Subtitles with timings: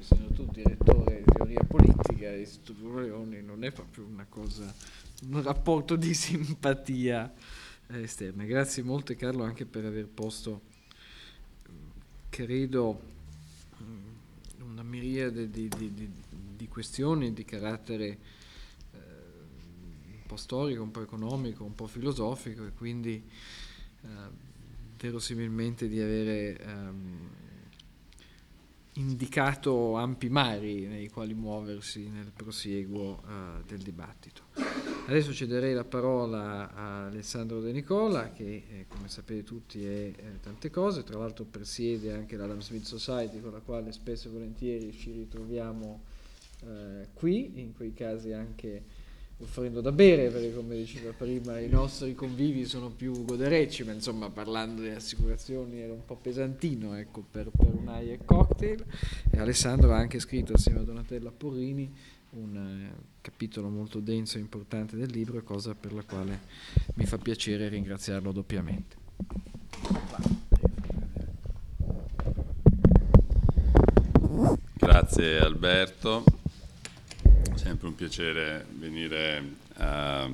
[0.00, 4.74] essendo tu direttore di teoria politica dell'Istituto Leoni, non è proprio una cosa,
[5.28, 7.32] un rapporto di simpatia
[7.88, 8.44] esterna.
[8.44, 10.62] Grazie molte Carlo anche per aver posto,
[12.30, 13.08] credo,
[14.64, 16.10] una miriade di, di, di,
[16.56, 18.06] di questioni di carattere
[18.92, 18.98] eh,
[20.12, 23.22] un po' storico, un po' economico, un po' filosofico e quindi
[24.02, 24.48] eh,
[24.98, 27.28] verosimilmente di avere ehm,
[28.94, 34.42] indicato ampi mari nei quali muoversi nel prosieguo eh, del dibattito.
[35.06, 40.40] Adesso cederei la parola a Alessandro De Nicola che eh, come sapete tutti è eh,
[40.40, 44.92] tante cose, tra l'altro presiede anche l'Adam Smith Society con la quale spesso e volentieri
[44.92, 46.02] ci ritroviamo
[46.64, 48.84] eh, qui, in quei casi anche
[49.42, 54.30] offrendo da bere, perché come diceva prima i nostri convivi sono più goderecci, ma insomma
[54.30, 58.84] parlando di assicurazioni era un po' pesantino ecco, per, per un aia cocktail.
[59.30, 61.90] E Alessandro ha anche scritto assieme a Donatella Porrini
[62.32, 66.40] un eh, capitolo molto denso e importante del libro, cosa per la quale
[66.94, 68.98] mi fa piacere ringraziarlo doppiamente.
[74.74, 76.24] Grazie Alberto
[77.60, 79.44] sempre un piacere venire
[79.74, 80.30] a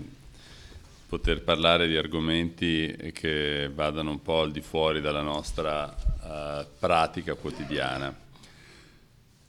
[1.09, 7.35] poter parlare di argomenti che vadano un po' al di fuori dalla nostra uh, pratica
[7.35, 8.17] quotidiana.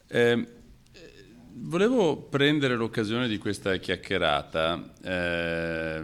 [0.07, 0.47] Eh,
[1.53, 6.01] volevo prendere l'occasione di questa chiacchierata eh,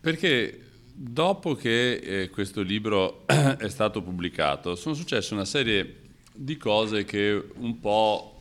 [0.00, 0.60] perché
[0.94, 6.00] dopo che eh, questo libro è stato pubblicato sono successe una serie
[6.32, 8.38] di cose che un po'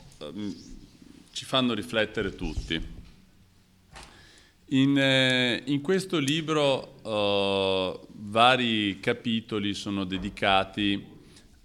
[1.32, 3.00] ci fanno riflettere tutti.
[4.74, 11.06] In, eh, in questo libro uh, vari capitoli sono dedicati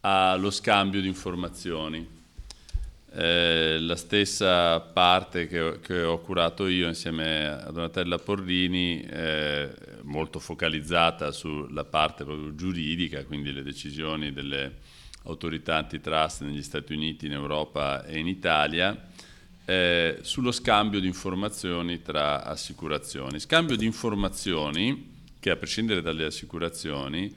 [0.01, 2.15] allo scambio di informazioni.
[3.19, 9.71] Eh, la stessa parte che, che, ho curato io insieme a Donatella Porrini, eh,
[10.03, 14.81] molto focalizzata sulla parte proprio giuridica, quindi le decisioni delle
[15.25, 19.09] autorità antitrust negli Stati Uniti, in Europa e in Italia,
[19.67, 23.41] eh, sullo scambio di informazioni tra assicurazioni.
[23.41, 27.35] Scambio di informazioni che a prescindere dalle assicurazioni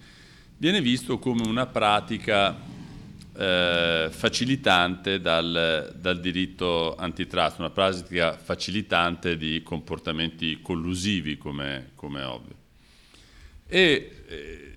[0.56, 2.56] viene visto come una pratica
[3.36, 12.56] eh, facilitante dal, dal, diritto antitrust, una pratica facilitante di comportamenti collusivi come, come ovvio.
[13.66, 14.74] E, eh,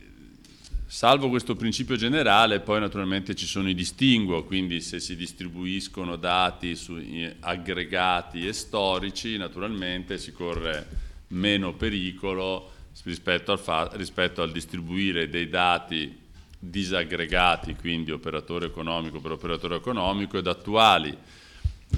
[0.92, 6.76] Salvo questo principio generale, poi naturalmente ci sono i distinguo, quindi se si distribuiscono dati
[6.76, 7.02] su
[7.40, 10.86] aggregati e storici, naturalmente si corre
[11.28, 12.72] meno pericolo
[13.04, 16.14] rispetto al, fa- rispetto al distribuire dei dati
[16.58, 21.16] disaggregati, quindi operatore economico per operatore economico, ed attuali.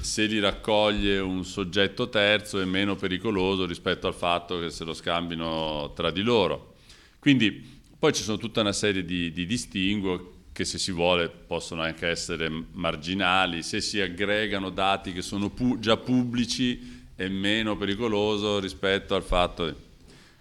[0.00, 4.94] Se li raccoglie un soggetto terzo è meno pericoloso rispetto al fatto che se lo
[4.94, 6.76] scambino tra di loro.
[7.18, 7.73] Quindi
[8.04, 12.06] poi ci sono tutta una serie di, di distinguo che se si vuole possono anche
[12.06, 19.14] essere marginali, se si aggregano dati che sono pu- già pubblici è meno pericoloso rispetto
[19.14, 19.74] al fatto...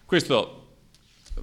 [0.03, 0.75] Questo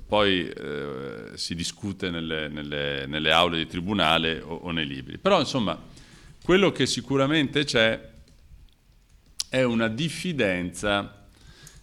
[0.06, 5.16] poi eh, si discute nelle, nelle, nelle, aule di tribunale o, o nei libri.
[5.16, 5.82] Però insomma,
[6.44, 7.98] quello che sicuramente c'è
[9.48, 11.19] è una diffidenza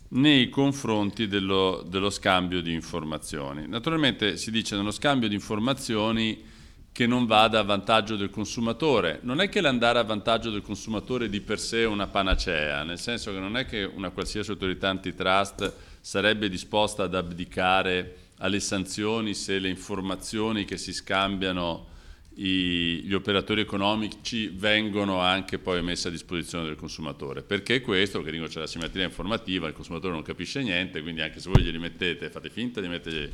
[0.09, 3.67] nei confronti dello, dello, scambio di informazioni.
[3.67, 6.55] Naturalmente si dice nello scambio di informazioni
[6.91, 9.19] che non vada a vantaggio del consumatore.
[9.21, 12.97] Non è che l'andare a vantaggio del consumatore di per sé è una panacea, nel
[12.97, 19.33] senso che non è che una qualsiasi autorità antitrust sarebbe disposta ad abdicare alle sanzioni
[19.33, 21.95] se le informazioni che si scambiano
[22.37, 27.41] i, gli operatori economici vengono anche poi messi a disposizione del consumatore.
[27.41, 28.19] Perché questo?
[28.19, 31.63] Perché dico c'è la simmetria informativa, il consumatore non capisce niente, quindi anche se voi
[31.63, 33.31] glieli mettete, fate finta di metterli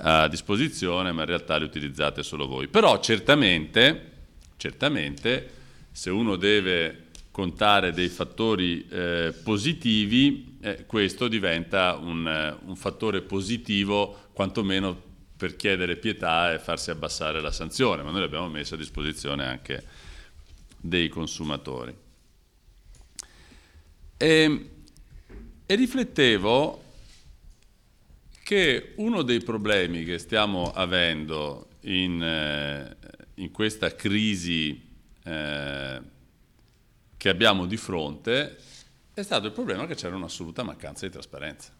[0.00, 2.68] a disposizione, ma in realtà li utilizzate solo voi.
[2.68, 4.10] Però certamente,
[4.56, 5.50] certamente
[5.90, 14.26] se uno deve contare dei fattori eh, positivi, eh, questo diventa un, un fattore positivo
[14.32, 15.06] quantomeno
[15.38, 19.84] per chiedere pietà e farsi abbassare la sanzione, ma noi l'abbiamo messo a disposizione anche
[20.76, 21.96] dei consumatori.
[24.16, 24.70] E,
[25.64, 26.82] e riflettevo
[28.42, 32.96] che uno dei problemi che stiamo avendo in, eh,
[33.34, 34.90] in questa crisi
[35.22, 36.00] eh,
[37.16, 38.56] che abbiamo di fronte
[39.14, 41.77] è stato il problema che c'era un'assoluta mancanza di trasparenza.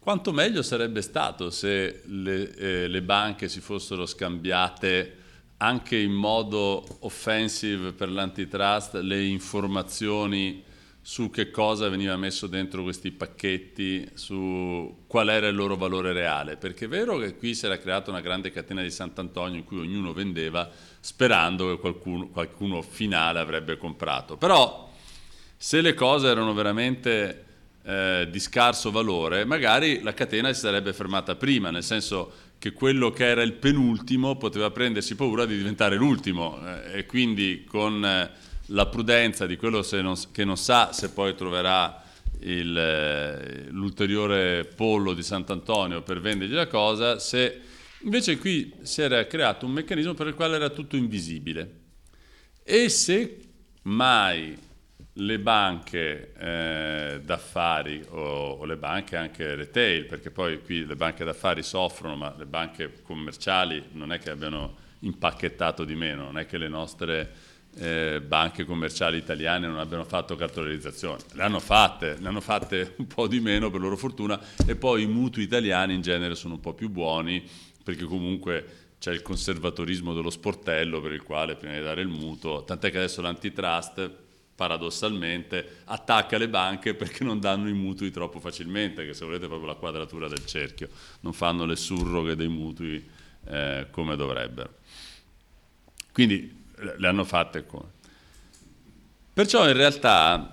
[0.00, 5.16] Quanto meglio sarebbe stato se le, eh, le banche si fossero scambiate
[5.58, 10.64] anche in modo offensive per l'antitrust le informazioni
[11.02, 16.56] su che cosa veniva messo dentro questi pacchetti, su qual era il loro valore reale,
[16.56, 19.80] perché è vero che qui si era creata una grande catena di Sant'Antonio in cui
[19.80, 24.90] ognuno vendeva sperando che qualcuno, qualcuno finale avrebbe comprato, però
[25.58, 27.44] se le cose erano veramente
[27.90, 33.10] eh, di scarso valore, magari la catena si sarebbe fermata prima, nel senso che quello
[33.10, 38.30] che era il penultimo poteva prendersi paura di diventare l'ultimo eh, e quindi con eh,
[38.66, 42.00] la prudenza di quello non, che non sa se poi troverà
[42.42, 47.60] il, eh, l'ulteriore pollo di Sant'Antonio per vendergli la cosa, se
[48.02, 51.78] invece qui si era creato un meccanismo per il quale era tutto invisibile.
[52.62, 53.38] E se
[53.82, 54.56] mai
[55.14, 61.24] le banche eh, d'affari o, o, le banche anche retail, perché poi qui le banche
[61.24, 66.46] d'affari soffrono, ma le banche commerciali non è che abbiano impacchettato di meno, non è
[66.46, 67.32] che le nostre
[67.76, 71.22] eh, banche commerciali italiane non abbiano fatto cartolarizzazione.
[71.32, 75.02] Le hanno fatte, ne hanno fatte un po' di meno per loro fortuna e poi
[75.02, 77.42] i mutui italiani in genere sono un po' più buoni
[77.82, 78.64] perché comunque
[78.98, 82.98] c'è il conservatorismo dello sportello per il quale prima di dare il mutuo, tant'è che
[82.98, 84.28] adesso l'antitrust
[84.60, 89.48] paradossalmente attacca le banche perché non danno i mutui troppo facilmente, che se volete è
[89.48, 90.90] proprio la quadratura del cerchio,
[91.20, 93.02] non fanno le surroghe dei mutui
[93.46, 94.74] eh, come dovrebbero.
[96.12, 96.64] Quindi
[96.98, 97.88] le hanno fatte come.
[99.32, 100.50] Perciò in realtà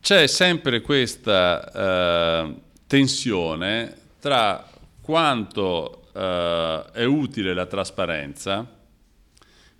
[0.00, 2.54] c'è sempre questa eh,
[2.86, 4.70] tensione tra
[5.00, 8.64] quanto eh, è utile la trasparenza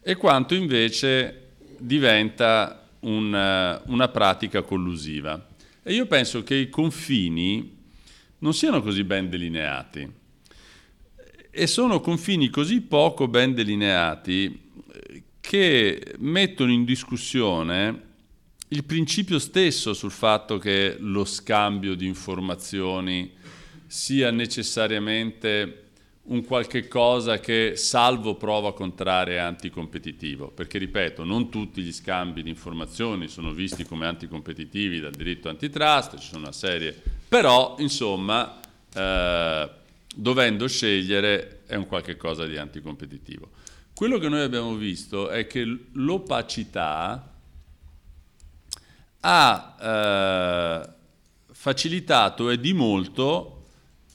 [0.01, 1.46] e quanto invece
[1.79, 5.47] diventa un, una pratica collusiva.
[5.83, 7.75] E io penso che i confini
[8.39, 10.25] non siano così ben delineati
[11.51, 14.61] e sono confini così poco ben delineati
[15.41, 18.03] che mettono in discussione
[18.69, 23.33] il principio stesso sul fatto che lo scambio di informazioni
[23.87, 25.86] sia necessariamente
[26.27, 32.43] un qualche cosa che salvo prova contraria è anticompetitivo, perché ripeto, non tutti gli scambi
[32.43, 38.61] di informazioni sono visti come anticompetitivi dal diritto antitrust, ci sono una serie, però insomma
[38.93, 39.71] eh,
[40.15, 43.51] dovendo scegliere è un qualche cosa di anticompetitivo.
[43.95, 47.33] Quello che noi abbiamo visto è che l'opacità
[49.21, 50.89] ha eh,
[51.53, 53.56] facilitato e di molto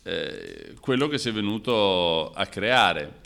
[0.03, 3.19] eh, quello che si è venuto a creare.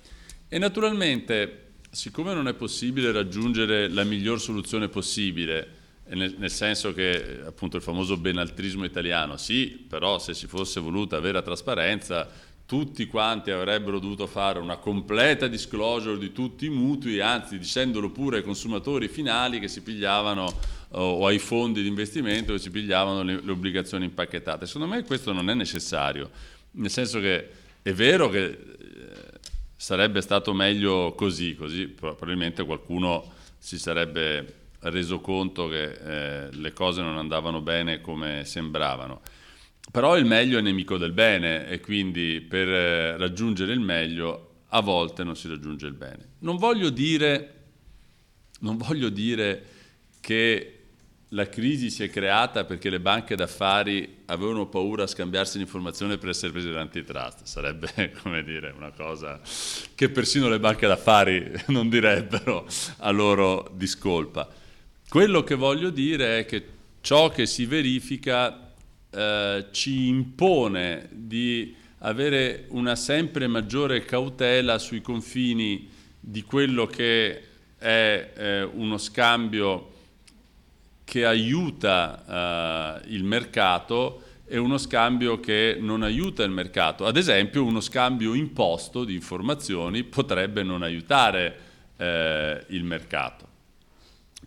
[0.48, 7.42] E naturalmente, siccome non è possibile raggiungere la miglior soluzione possibile, nel, nel, senso che
[7.45, 12.30] appunto il famoso benaltrismo italiano, sì, però se si fosse voluta vera trasparenza
[12.66, 18.38] tutti quanti avrebbero dovuto fare una completa disclosure di tutti i mutui, anzi dicendolo pure
[18.38, 23.42] ai consumatori finali che si pigliavano o ai fondi di investimento che si pigliavano le,
[23.44, 24.66] le obbligazioni impacchettate.
[24.66, 26.31] Secondo me questo non è necessario,
[26.75, 27.50] nel senso che
[27.81, 28.57] è vero che eh,
[29.75, 37.01] sarebbe stato meglio così, così probabilmente qualcuno si sarebbe reso conto che eh, le cose
[37.01, 39.22] non andavano bene come sembravano.
[39.92, 44.81] Però il meglio è nemico del bene e quindi per eh, raggiungere il meglio a
[44.81, 46.29] volte non si raggiunge il bene.
[46.39, 47.53] Non voglio dire,
[48.60, 49.63] non voglio dire
[50.20, 50.75] che
[51.36, 56.30] la crisi si è creata perché le banche d'affari avevano paura a scambiarsi l'informazione per
[56.30, 57.44] essere prese dall'antitrust.
[57.44, 59.42] Sarebbe, come dire, una cosa
[59.94, 62.65] che persino le banche d'affari non direbbero
[63.00, 64.48] a loro discolpa.
[65.10, 66.65] Quello che voglio dire è che
[67.01, 68.72] ciò che si verifica
[69.10, 77.44] eh, ci impone di avere una sempre maggiore cautela sui confini di quello che
[77.77, 79.92] è eh, uno scambio
[81.06, 87.06] che aiuta eh, il mercato e uno scambio che non aiuta il mercato.
[87.06, 91.58] Ad esempio uno scambio imposto di informazioni potrebbe non aiutare
[91.98, 93.48] eh, il mercato,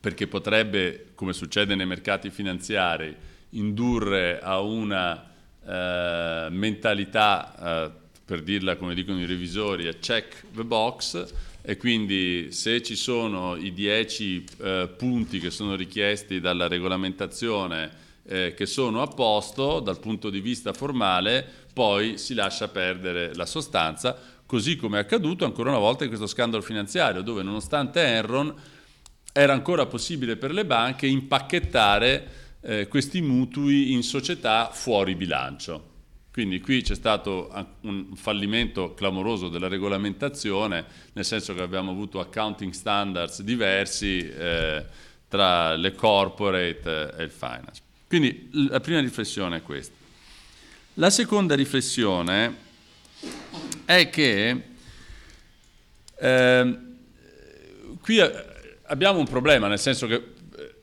[0.00, 3.17] perché potrebbe, come succede nei mercati finanziari,
[3.50, 5.31] indurre a una
[5.65, 7.91] eh, mentalità, eh,
[8.25, 11.33] per dirla come dicono i revisori, a check the box
[11.68, 17.90] e quindi se ci sono i 10 eh, punti che sono richiesti dalla regolamentazione
[18.25, 23.44] eh, che sono a posto dal punto di vista formale, poi si lascia perdere la
[23.44, 28.54] sostanza, così come è accaduto ancora una volta in questo scandalo finanziario, dove nonostante Enron
[29.30, 32.28] era ancora possibile per le banche impacchettare
[32.62, 35.96] eh, questi mutui in società fuori bilancio.
[36.38, 42.73] Quindi qui c'è stato un fallimento clamoroso della regolamentazione, nel senso che abbiamo avuto accounting
[42.73, 44.85] standards diversi eh,
[45.26, 47.83] tra le corporate e il finance.
[48.07, 49.97] Quindi la prima riflessione è questa.
[50.95, 52.54] La seconda riflessione
[53.85, 54.62] è che
[56.21, 56.78] eh,
[58.00, 58.21] qui
[58.83, 60.23] abbiamo un problema, nel senso che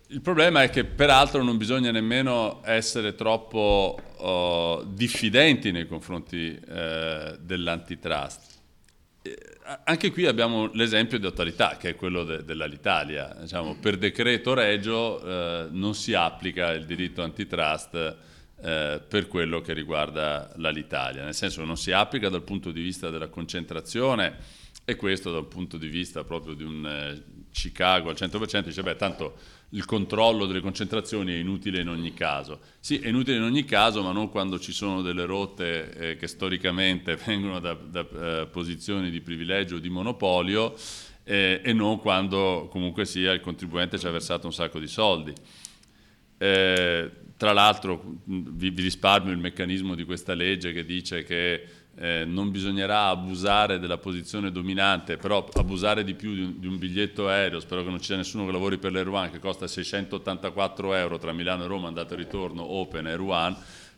[0.09, 7.37] il problema è che peraltro non bisogna nemmeno essere troppo oh, diffidenti nei confronti eh,
[7.39, 8.53] dell'antitrust.
[9.85, 13.35] Anche qui abbiamo l'esempio di autorità, che è quello de- dell'Alitalia.
[13.41, 18.17] Diciamo, per decreto regio eh, non si applica il diritto antitrust
[18.61, 22.81] eh, per quello che riguarda l'Alitalia, nel senso che non si applica dal punto di
[22.81, 24.37] vista della concentrazione
[24.85, 28.95] e questo dal punto di vista proprio di un eh, Chicago al 100% dice beh
[28.97, 29.37] tanto
[29.69, 32.59] il controllo delle concentrazioni è inutile in ogni caso.
[32.79, 36.27] Sì, è inutile in ogni caso, ma non quando ci sono delle rotte eh, che
[36.27, 40.75] storicamente vengono da, da eh, posizioni di privilegio o di monopolio
[41.23, 45.33] eh, e non quando comunque sia il contribuente ci ha versato un sacco di soldi.
[46.37, 52.25] Eh, tra l'altro vi, vi risparmio il meccanismo di questa legge che dice che eh,
[52.25, 57.29] non bisognerà abusare della posizione dominante, però abusare di più di un, di un, biglietto
[57.29, 61.17] aereo, spero che non ci sia nessuno che lavori per l'Air che costa 684 euro
[61.17, 63.55] tra Milano e Roma, andata e ritorno, Open One,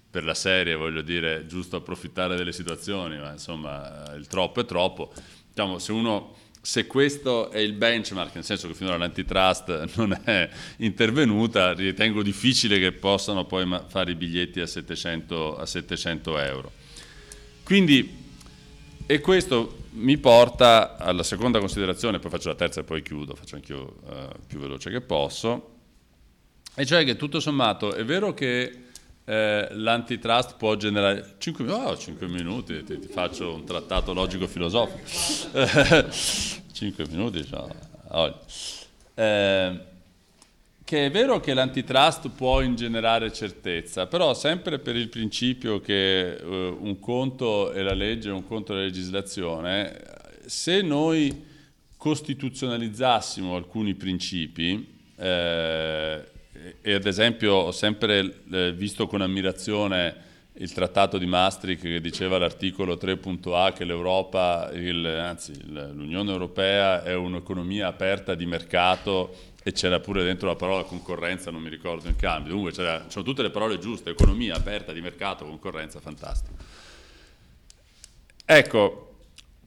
[0.10, 5.12] per la serie voglio dire, giusto approfittare delle situazioni, ma insomma il troppo è troppo.
[5.50, 6.36] Diciamo, se uno
[6.68, 12.78] se questo è il benchmark, nel senso che finora l'antitrust non è intervenuta, ritengo difficile
[12.78, 16.72] che possano poi fare i biglietti a 700, a 700 euro.
[17.68, 18.16] Quindi,
[19.06, 23.56] e questo mi porta alla seconda considerazione, poi faccio la terza e poi chiudo, faccio
[23.56, 25.72] anch'io uh, più veloce che posso,
[26.74, 28.84] e cioè che tutto sommato è vero che
[29.26, 36.10] eh, l'antitrust può generare 5, oh, 5 minuti, ti, ti, faccio un trattato logico-filosofico.
[36.72, 37.66] 5 minuti, cioè,
[39.14, 39.80] eh,
[40.88, 46.48] che è vero che l'antitrust può ingenerare certezza, però sempre per il principio che uh,
[46.48, 50.00] un conto è la legge, un conto è la legislazione,
[50.46, 51.44] se noi
[51.98, 56.24] costituzionalizzassimo alcuni principi, eh,
[56.82, 62.38] e ad esempio ho sempre eh, visto con ammirazione il trattato di Maastricht che diceva
[62.38, 70.00] l'articolo 3.a che l'Europa, il, anzi l'Unione Europea è un'economia aperta di mercato e c'era
[70.00, 72.54] pure dentro la parola concorrenza, non mi ricordo in cambio.
[72.54, 76.56] Dunque c'erano tutte le parole giuste, economia aperta di mercato, concorrenza, fantastico.
[78.46, 79.16] Ecco,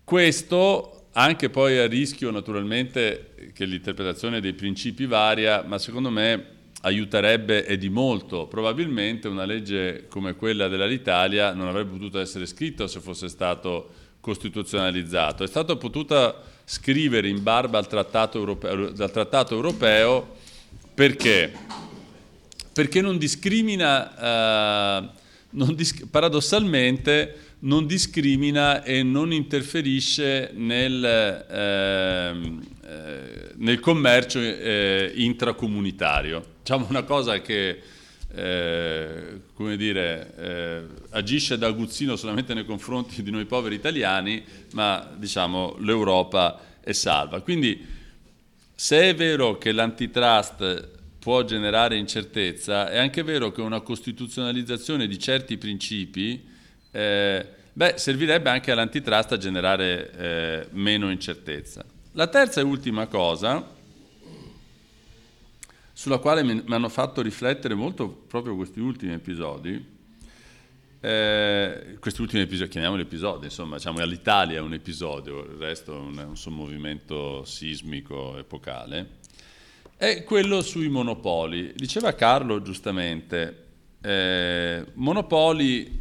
[0.03, 6.47] questo anche poi a rischio naturalmente che l'interpretazione dei principi varia, ma secondo me
[6.81, 8.47] aiuterebbe e di molto.
[8.47, 13.91] Probabilmente una legge come quella dell'Italia non avrebbe potuto essere scritta se fosse stato
[14.21, 15.45] costituzionalizzato.
[15.45, 20.37] È stata potuta scrivere in barba al trattato europeo, dal trattato europeo
[20.95, 21.53] perché?
[22.73, 25.09] Perché non discrimina, eh,
[25.51, 32.37] non dis- paradossalmente non discrimina e non interferisce nel, eh,
[32.89, 36.45] eh, nel commercio eh, intracomunitario.
[36.61, 37.83] Diciamo una cosa che
[38.33, 45.11] eh, come dire, eh, agisce da aguzzino solamente nei confronti di noi poveri italiani, ma
[45.17, 47.41] diciamo l'Europa è salva.
[47.41, 47.85] Quindi
[48.75, 55.19] se è vero che l'antitrust può generare incertezza, è anche vero che una costituzionalizzazione di
[55.19, 56.43] certi principi
[56.91, 61.85] eh, beh, servirebbe anche all'antitrust a generare eh, meno incertezza.
[62.13, 63.79] La terza e ultima cosa
[66.01, 69.99] sulla quale mi, hanno fatto riflettere molto proprio questi ultimi episodi.
[70.99, 75.99] Eh, questi ultimi episodi, chiamiamoli episodi, insomma, diciamo all'Italia è un episodio, il resto è
[75.99, 79.19] un, un sommovimento sismico epocale,
[79.95, 81.75] è quello sui monopoli.
[81.77, 83.67] Diceva Carlo giustamente,
[84.01, 86.01] eh, monopoli,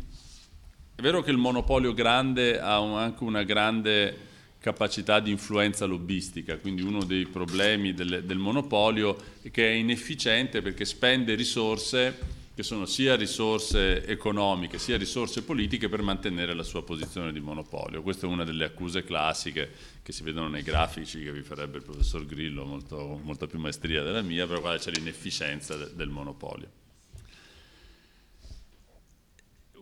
[0.96, 4.29] è vero che il monopolio grande ha un, anche una grande
[4.60, 10.62] capacità di influenza lobbistica, quindi uno dei problemi del, del monopolio è che è inefficiente
[10.62, 16.84] perché spende risorse che sono sia risorse economiche sia risorse politiche per mantenere la sua
[16.84, 18.02] posizione di monopolio.
[18.02, 19.72] Questa è una delle accuse classiche
[20.04, 24.04] che si vedono nei grafici che vi farebbe il professor Grillo, molto, molta più maestria
[24.04, 26.89] della mia, per la quale c'è l'inefficienza de, del monopolio.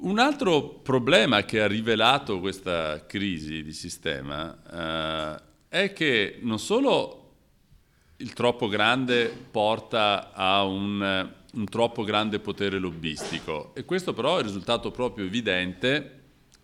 [0.07, 5.35] Un altro problema che ha rivelato questa crisi di sistema
[5.67, 7.33] eh, è che non solo
[8.15, 14.43] il troppo grande porta a un, un troppo grande potere lobbistico e questo però è
[14.43, 16.19] risultato proprio evidente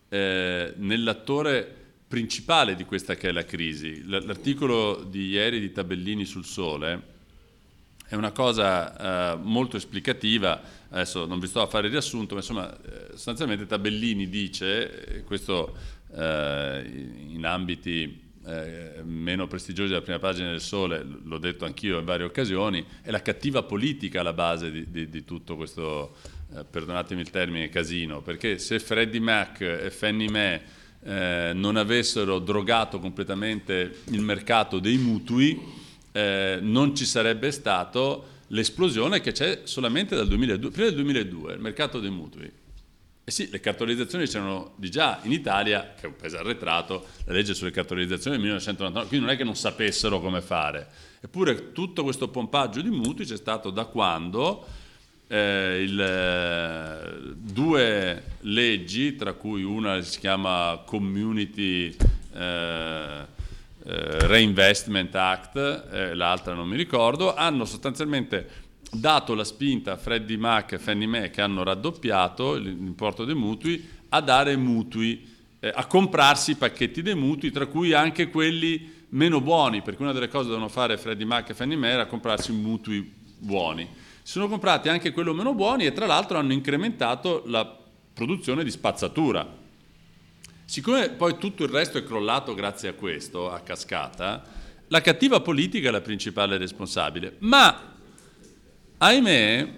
[0.08, 4.04] eh, nell'attore principale di questa che è la crisi.
[4.06, 7.12] L'articolo di ieri di Tabellini sul Sole
[8.08, 12.42] è una cosa eh, molto esplicativa, adesso non vi sto a fare il riassunto, ma
[12.42, 15.76] insomma eh, sostanzialmente Tabellini dice, questo
[16.16, 16.84] eh,
[17.30, 22.26] in ambiti eh, meno prestigiosi della prima pagina del Sole, l'ho detto anch'io in varie
[22.26, 26.16] occasioni, è la cattiva politica alla base di, di, di tutto questo,
[26.56, 30.62] eh, perdonatemi il termine, casino, perché se Freddie Mac e Fannie Mae
[31.04, 35.82] eh, non avessero drogato completamente il mercato dei mutui,
[36.14, 41.60] eh, non ci sarebbe stato l'esplosione che c'è solamente dal 2002, prima del 2002, il
[41.60, 42.50] mercato dei mutui.
[43.26, 47.34] E sì, le cartolarizzazioni c'erano di già in Italia, che è un paese arretrato, la
[47.34, 50.88] legge sulle cartolarizzazioni del 1999, quindi non è che non sapessero come fare.
[51.22, 54.66] Eppure tutto questo pompaggio di mutui c'è stato da quando
[55.28, 61.96] eh, il, eh, due leggi, tra cui una si chiama Community
[62.34, 63.26] eh,
[63.86, 65.58] eh, Reinvestment Act,
[65.92, 68.62] eh, l'altra non mi ricordo, hanno sostanzialmente
[68.92, 73.86] dato la spinta a Freddie Mac e Fannie Mae che hanno raddoppiato l'importo dei mutui
[74.10, 75.28] a dare mutui,
[75.60, 80.28] eh, a comprarsi pacchetti dei mutui, tra cui anche quelli meno buoni, perché una delle
[80.28, 83.88] cose che devono fare Freddie Mac e Fannie Mae era comprarsi mutui buoni.
[84.22, 87.80] Si sono comprati anche quelli meno buoni e tra l'altro hanno incrementato la
[88.14, 89.62] produzione di spazzatura.
[90.66, 94.44] Siccome poi tutto il resto è crollato grazie a questo, a cascata,
[94.88, 97.36] la cattiva politica è la principale responsabile.
[97.40, 97.96] Ma,
[98.98, 99.74] ahimè,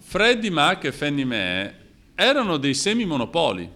[0.00, 1.74] Freddie Mac e Fannie Mae
[2.14, 3.70] erano dei semi-monopoli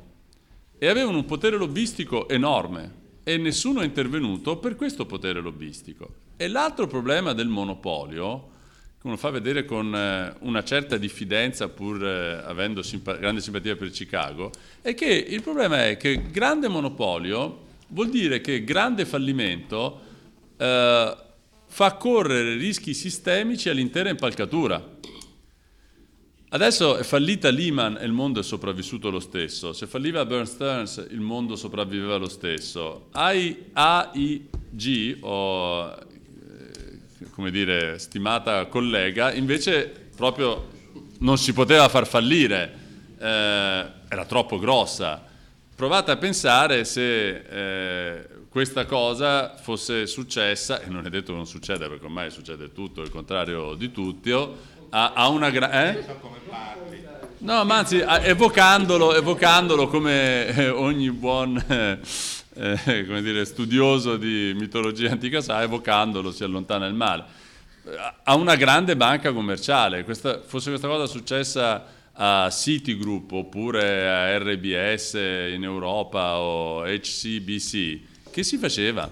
[0.78, 6.14] e avevano un potere lobbistico enorme e nessuno è intervenuto per questo potere lobbistico.
[6.36, 8.56] E l'altro problema del monopolio
[9.02, 13.90] lo fa vedere con eh, una certa diffidenza pur eh, avendo simpa- grande simpatia per
[13.90, 14.50] Chicago,
[14.82, 20.00] è che il problema è che grande monopolio vuol dire che grande fallimento
[20.56, 21.16] eh,
[21.66, 24.96] fa correre rischi sistemici all'intera impalcatura.
[26.50, 29.74] Adesso è fallita Lehman e il mondo è sopravvissuto lo stesso.
[29.74, 33.08] Se falliva Burn Stearns il mondo sopravviveva lo stesso.
[33.12, 35.94] AIG o
[37.30, 40.68] come dire, stimata collega, invece proprio
[41.18, 42.74] non si poteva far fallire,
[43.18, 43.26] eh,
[44.08, 45.24] era troppo grossa.
[45.74, 51.46] Provate a pensare se eh, questa cosa fosse successa, e non è detto che non
[51.46, 56.00] succeda perché ormai succede tutto, il contrario di tutti, a, a una grande...
[56.00, 56.36] Eh?
[57.40, 61.62] No, ma anzi, evocandolo, evocandolo come eh, ogni buon
[62.58, 67.24] eh, come dire, studioso di mitologia antica sa, evocandolo si allontana il male.
[68.24, 75.14] A una grande banca commerciale, questa, fosse questa cosa successa a Citigroup oppure a RBS
[75.14, 79.08] in Europa o HCBC, che si faceva?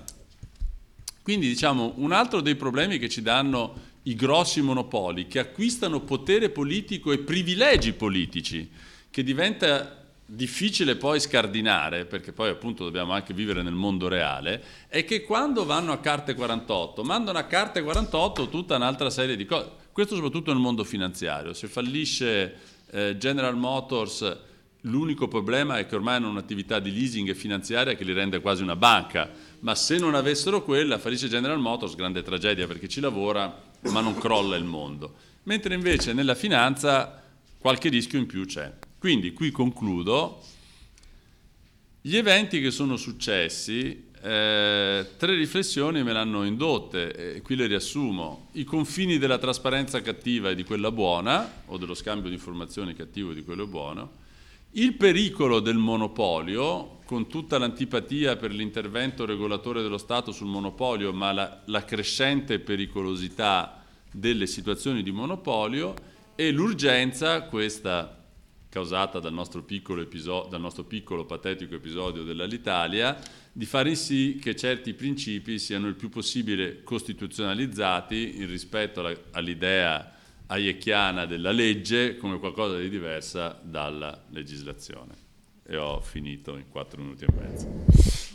[1.22, 6.50] Quindi diciamo un altro dei problemi che ci danno i grossi monopoli, che acquistano potere
[6.50, 8.68] politico e privilegi politici,
[9.08, 9.95] che diventa
[10.26, 15.64] difficile poi scardinare, perché poi appunto dobbiamo anche vivere nel mondo reale, è che quando
[15.64, 19.70] vanno a carte 48, mandano a carte 48 tutta un'altra serie di cose.
[19.92, 21.52] Questo soprattutto nel mondo finanziario.
[21.54, 22.54] Se fallisce
[22.90, 24.36] eh, General Motors,
[24.82, 28.76] l'unico problema è che ormai hanno un'attività di leasing finanziaria che li rende quasi una
[28.76, 34.00] banca, ma se non avessero quella, fallisce General Motors, grande tragedia perché ci lavora, ma
[34.00, 35.14] non crolla il mondo.
[35.44, 37.22] Mentre invece nella finanza
[37.58, 38.72] qualche rischio in più c'è.
[38.98, 40.42] Quindi qui concludo.
[42.00, 48.48] Gli eventi che sono successi, eh, tre riflessioni me l'hanno indotte, e qui le riassumo.
[48.52, 53.32] I confini della trasparenza cattiva e di quella buona, o dello scambio di informazioni cattivo
[53.32, 54.24] e di quello buono,
[54.72, 61.32] il pericolo del monopolio, con tutta l'antipatia per l'intervento regolatore dello Stato sul monopolio, ma
[61.32, 65.94] la, la crescente pericolosità delle situazioni di monopolio,
[66.34, 68.25] e l'urgenza, questa
[68.76, 73.18] causata dal nostro piccolo, episodio, dal nostro piccolo patetico episodio dell'Alitalia,
[73.50, 79.16] di fare in sì che certi principi siano il più possibile costituzionalizzati in rispetto alla,
[79.30, 80.12] all'idea
[80.48, 85.14] hayecchiana della legge come qualcosa di diversa dalla legislazione.
[85.66, 88.25] E ho finito in quattro minuti e mezzo.